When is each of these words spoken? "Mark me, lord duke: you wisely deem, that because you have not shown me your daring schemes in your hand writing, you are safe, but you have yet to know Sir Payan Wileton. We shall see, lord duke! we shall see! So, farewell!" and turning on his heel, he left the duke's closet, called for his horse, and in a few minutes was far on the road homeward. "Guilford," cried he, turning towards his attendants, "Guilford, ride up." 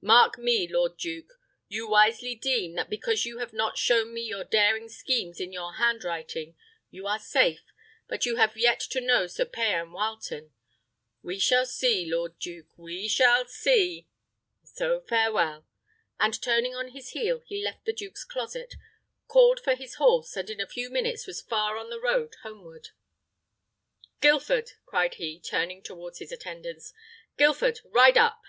"Mark 0.00 0.38
me, 0.38 0.66
lord 0.66 0.96
duke: 0.96 1.34
you 1.68 1.86
wisely 1.86 2.34
deem, 2.34 2.72
that 2.76 2.88
because 2.88 3.26
you 3.26 3.40
have 3.40 3.52
not 3.52 3.76
shown 3.76 4.14
me 4.14 4.22
your 4.22 4.42
daring 4.42 4.88
schemes 4.88 5.38
in 5.38 5.52
your 5.52 5.74
hand 5.74 6.02
writing, 6.02 6.56
you 6.90 7.06
are 7.06 7.18
safe, 7.18 7.60
but 8.08 8.24
you 8.24 8.36
have 8.36 8.56
yet 8.56 8.80
to 8.80 9.02
know 9.02 9.26
Sir 9.26 9.44
Payan 9.44 9.90
Wileton. 9.90 10.52
We 11.20 11.38
shall 11.38 11.66
see, 11.66 12.06
lord 12.10 12.38
duke! 12.38 12.78
we 12.78 13.06
shall 13.06 13.44
see! 13.46 14.08
So, 14.64 14.98
farewell!" 15.02 15.66
and 16.18 16.40
turning 16.40 16.74
on 16.74 16.92
his 16.92 17.10
heel, 17.10 17.40
he 17.46 17.62
left 17.62 17.84
the 17.84 17.92
duke's 17.92 18.24
closet, 18.24 18.76
called 19.28 19.60
for 19.60 19.74
his 19.74 19.96
horse, 19.96 20.34
and 20.38 20.48
in 20.48 20.58
a 20.62 20.66
few 20.66 20.88
minutes 20.88 21.26
was 21.26 21.42
far 21.42 21.76
on 21.76 21.90
the 21.90 22.00
road 22.00 22.34
homeward. 22.42 22.88
"Guilford," 24.22 24.70
cried 24.86 25.16
he, 25.16 25.38
turning 25.38 25.82
towards 25.82 26.18
his 26.18 26.32
attendants, 26.32 26.94
"Guilford, 27.36 27.80
ride 27.84 28.16
up." 28.16 28.40